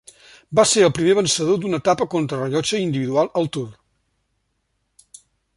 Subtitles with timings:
[0.59, 3.71] Va ser el primer vencedor d'una etapa contra-rellotge individual al Tour.